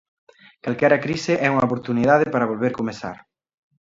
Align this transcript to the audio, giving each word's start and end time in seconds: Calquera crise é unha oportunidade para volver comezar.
Calquera 0.63 1.03
crise 1.05 1.33
é 1.45 1.47
unha 1.53 1.67
oportunidade 1.69 2.25
para 2.33 2.49
volver 2.51 2.77
comezar. 2.79 3.17